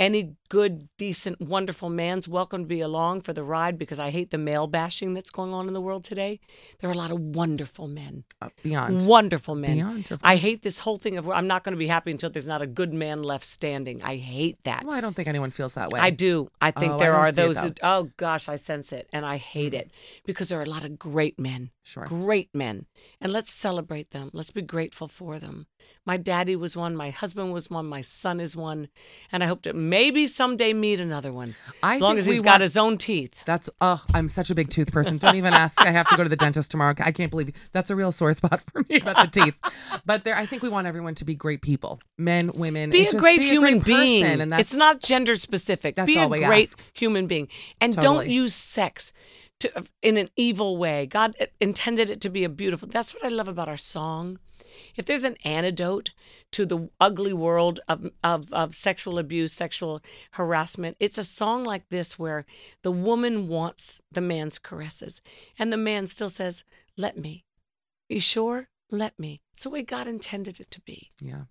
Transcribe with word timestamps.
any 0.00 0.36
good, 0.50 0.88
decent, 0.98 1.40
wonderful 1.40 1.88
man's 1.88 2.28
welcome 2.28 2.62
to 2.64 2.66
be 2.66 2.80
along 2.80 3.20
for 3.22 3.32
the 3.32 3.42
ride 3.42 3.78
because 3.78 4.00
I 4.00 4.10
hate 4.10 4.30
the 4.30 4.36
male 4.36 4.66
bashing 4.66 5.14
that's 5.14 5.30
going 5.30 5.54
on 5.54 5.68
in 5.68 5.74
the 5.74 5.80
world 5.80 6.02
today. 6.04 6.40
There 6.80 6.90
are 6.90 6.92
a 6.92 6.96
lot 6.96 7.12
of 7.12 7.20
wonderful 7.20 7.86
men. 7.86 8.24
Uh, 8.42 8.48
beyond. 8.62 9.06
Wonderful 9.06 9.54
men. 9.54 9.76
Beyond, 9.76 10.18
I 10.22 10.36
hate 10.36 10.62
this 10.62 10.80
whole 10.80 10.96
thing 10.96 11.16
of 11.16 11.30
I'm 11.30 11.46
not 11.46 11.62
going 11.62 11.72
to 11.72 11.78
be 11.78 11.86
happy 11.86 12.10
until 12.10 12.30
there's 12.30 12.48
not 12.48 12.62
a 12.62 12.66
good 12.66 12.92
man 12.92 13.22
left 13.22 13.44
standing. 13.44 14.02
I 14.02 14.16
hate 14.16 14.58
that. 14.64 14.84
Well, 14.84 14.96
I 14.96 15.00
don't 15.00 15.14
think 15.14 15.28
anyone 15.28 15.52
feels 15.52 15.74
that 15.74 15.90
way. 15.90 16.00
I 16.00 16.10
do. 16.10 16.48
I 16.60 16.72
think 16.72 16.94
Oh, 16.94 16.98
there 16.98 17.12
don't 17.12 17.20
are 17.20 17.32
those. 17.32 17.56
Who, 17.62 17.70
oh 17.84 18.10
gosh, 18.16 18.48
I 18.48 18.56
sense 18.56 18.92
it, 18.92 19.08
and 19.12 19.24
I 19.24 19.36
hate 19.36 19.72
it 19.72 19.92
because 20.26 20.48
there 20.48 20.58
are 20.58 20.64
a 20.64 20.68
lot 20.68 20.84
of 20.84 20.98
great 20.98 21.38
men. 21.38 21.70
Sure. 21.84 22.04
Great 22.06 22.50
men, 22.54 22.86
and 23.20 23.32
let's 23.32 23.52
celebrate 23.52 24.10
them. 24.10 24.30
Let's 24.32 24.50
be 24.50 24.62
grateful 24.62 25.08
for 25.08 25.38
them. 25.38 25.66
My 26.04 26.16
daddy 26.16 26.54
was 26.54 26.76
one. 26.76 26.94
My 26.94 27.10
husband 27.10 27.52
was 27.52 27.70
one. 27.70 27.86
My 27.86 28.00
son 28.00 28.38
is 28.40 28.54
one, 28.56 28.88
and 29.32 29.42
I 29.42 29.46
hope 29.46 29.62
to 29.62 29.72
maybe 29.72 30.26
someday 30.40 30.72
meet 30.72 31.00
another 31.00 31.30
one. 31.34 31.54
I 31.82 31.96
as 31.96 32.00
long 32.00 32.16
as 32.16 32.24
he's 32.24 32.40
got 32.40 32.52
want- 32.52 32.60
his 32.62 32.76
own 32.78 32.96
teeth. 32.96 33.42
That's 33.44 33.68
oh, 33.82 34.02
I'm 34.14 34.26
such 34.28 34.48
a 34.50 34.54
big 34.54 34.70
tooth 34.70 34.90
person. 34.90 35.18
Don't 35.18 35.36
even 35.36 35.52
ask. 35.52 35.78
I 35.82 35.90
have 35.90 36.08
to 36.08 36.16
go 36.16 36.22
to 36.22 36.30
the 36.30 36.36
dentist 36.36 36.70
tomorrow. 36.70 36.94
I 36.98 37.12
can't 37.12 37.30
believe 37.30 37.52
that's 37.72 37.90
a 37.90 37.96
real 37.96 38.10
sore 38.10 38.32
spot 38.32 38.62
for 38.72 38.82
me 38.88 38.96
about 39.00 39.30
the 39.32 39.40
teeth. 39.42 39.54
But 40.06 40.24
there, 40.24 40.34
I 40.34 40.46
think 40.46 40.62
we 40.62 40.70
want 40.70 40.86
everyone 40.86 41.14
to 41.16 41.26
be 41.26 41.34
great 41.34 41.60
people, 41.60 42.00
men, 42.16 42.50
women. 42.54 42.88
Be 42.88 43.04
a 43.06 43.12
great 43.12 43.40
be 43.40 43.50
human 43.50 43.80
great 43.80 43.94
person, 43.96 44.02
being. 44.02 44.40
and 44.40 44.50
that's 44.50 44.62
it's 44.62 44.74
not 44.74 45.00
gender 45.00 45.34
specific. 45.34 45.94
that's 45.96 46.06
Be 46.06 46.16
all 46.18 46.24
a 46.24 46.28
we 46.28 46.38
great 46.44 46.68
ask. 46.68 46.80
human 46.94 47.26
being, 47.26 47.48
and 47.82 47.94
don't 47.94 48.26
use 48.30 48.54
sex 48.54 49.12
to 49.60 49.84
in 50.02 50.16
an 50.16 50.28
evil 50.36 50.76
way. 50.76 51.06
God 51.06 51.36
eh, 51.38 51.46
intended 51.60 52.10
it 52.10 52.20
to 52.22 52.30
be 52.30 52.44
a 52.44 52.48
beautiful. 52.48 52.88
That's 52.88 53.14
what 53.14 53.24
I 53.24 53.28
love 53.28 53.48
about 53.48 53.68
our 53.68 53.76
song. 53.76 54.38
If 54.96 55.04
there's 55.04 55.24
an 55.24 55.36
antidote 55.44 56.10
to 56.52 56.64
the 56.64 56.90
ugly 57.00 57.32
world 57.32 57.80
of, 57.88 58.10
of, 58.22 58.52
of 58.52 58.74
sexual 58.74 59.18
abuse, 59.18 59.52
sexual 59.52 60.00
harassment, 60.32 60.96
it's 61.00 61.18
a 61.18 61.24
song 61.24 61.64
like 61.64 61.88
this 61.88 62.18
where 62.18 62.44
the 62.82 62.92
woman 62.92 63.48
wants 63.48 64.00
the 64.12 64.20
man's 64.20 64.58
caresses, 64.58 65.22
and 65.58 65.72
the 65.72 65.76
man 65.76 66.06
still 66.06 66.28
says, 66.28 66.64
"Let 66.96 67.16
me." 67.16 67.44
You 68.08 68.20
sure? 68.20 68.68
Let 68.90 69.18
me. 69.18 69.40
It's 69.54 69.62
the 69.62 69.70
way 69.70 69.82
God 69.82 70.08
intended 70.08 70.58
it 70.58 70.70
to 70.72 70.80
be. 70.80 71.12
Yeah. 71.20 71.44